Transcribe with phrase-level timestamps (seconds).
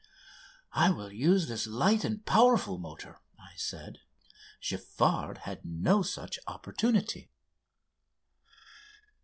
[0.73, 3.99] "I will use this light and powerful motor," I said.
[4.59, 7.29] "Giffard had no such opportunity."